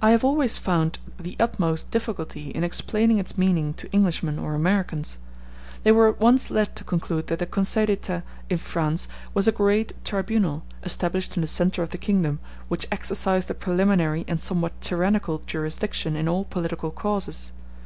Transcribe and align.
I 0.00 0.12
have 0.12 0.24
always 0.24 0.56
found 0.56 0.98
the 1.20 1.36
utmost 1.38 1.90
difficulty 1.90 2.48
in 2.48 2.64
explaining 2.64 3.18
its 3.18 3.36
meaning 3.36 3.74
to 3.74 3.90
Englishmen 3.94 4.38
or 4.38 4.54
Americans. 4.54 5.18
They 5.82 5.92
were 5.92 6.08
at 6.08 6.18
once 6.18 6.50
led 6.50 6.74
to 6.76 6.82
conclude 6.84 7.26
that 7.26 7.40
the 7.40 7.44
Conseil 7.44 7.84
d'Etat 7.84 8.22
in 8.48 8.56
France 8.56 9.06
was 9.34 9.46
a 9.46 9.52
great 9.52 9.92
tribunal, 10.02 10.62
established 10.82 11.36
in 11.36 11.42
the 11.42 11.46
centre 11.46 11.82
of 11.82 11.90
the 11.90 11.98
kingdom, 11.98 12.38
which 12.68 12.88
exercised 12.90 13.50
a 13.50 13.54
preliminary 13.54 14.24
and 14.26 14.40
somewhat 14.40 14.80
tyrannical 14.80 15.42
jurisdiction 15.44 16.16
in 16.16 16.26
all 16.26 16.44
political 16.46 16.90
causes. 16.90 17.52